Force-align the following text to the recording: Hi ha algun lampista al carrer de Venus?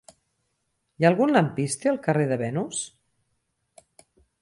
Hi 1.01 1.05
ha 1.07 1.09
algun 1.11 1.35
lampista 1.35 1.91
al 1.93 2.01
carrer 2.09 2.27
de 2.35 2.41
Venus? 2.45 2.83